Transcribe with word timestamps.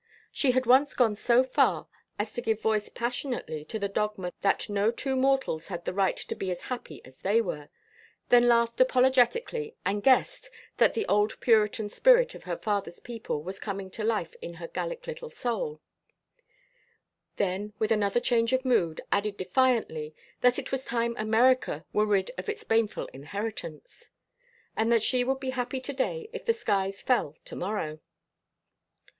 She 0.31 0.49
had 0.53 0.65
once 0.65 0.95
gone 0.95 1.13
so 1.13 1.43
far 1.43 1.87
as 2.17 2.33
to 2.33 2.41
give 2.41 2.59
voice 2.59 2.89
passionately 2.89 3.63
to 3.65 3.77
the 3.77 3.87
dogma 3.87 4.33
that 4.41 4.67
no 4.67 4.89
two 4.89 5.15
mortals 5.15 5.67
had 5.67 5.85
the 5.85 5.93
right 5.93 6.17
to 6.17 6.33
be 6.33 6.49
as 6.49 6.61
happy 6.61 7.05
as 7.05 7.19
they 7.19 7.39
were; 7.39 7.69
then 8.29 8.47
laughed 8.47 8.81
apologetically 8.81 9.75
and 9.85 10.01
"guessed" 10.01 10.49
that 10.77 10.95
the 10.95 11.05
old 11.05 11.39
Puritan 11.39 11.87
spirit 11.89 12.33
of 12.33 12.45
her 12.45 12.57
father's 12.57 12.99
people 12.99 13.43
was 13.43 13.59
coming 13.59 13.91
to 13.91 14.03
life 14.03 14.33
in 14.41 14.55
her 14.55 14.67
Gallic 14.67 15.05
little 15.05 15.29
soul; 15.29 15.79
then, 17.35 17.73
with 17.77 17.91
another 17.91 18.19
change 18.19 18.53
of 18.53 18.65
mood, 18.65 19.01
added 19.11 19.37
defiantly 19.37 20.15
that 20.39 20.57
it 20.57 20.71
was 20.71 20.83
time 20.83 21.15
America 21.15 21.85
were 21.93 22.07
rid 22.07 22.31
of 22.39 22.49
its 22.49 22.63
baneful 22.63 23.05
inheritance, 23.13 24.09
and 24.75 24.91
that 24.91 25.03
she 25.03 25.23
would 25.23 25.39
be 25.39 25.51
happy 25.51 25.79
to 25.79 25.93
day 25.93 26.27
if 26.33 26.43
the 26.43 26.55
skies 26.55 27.03
fell 27.03 27.35
to 27.45 27.55
morrow. 27.55 27.99